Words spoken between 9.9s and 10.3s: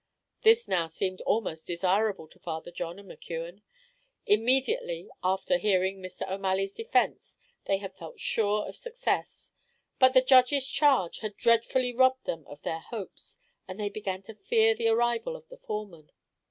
but the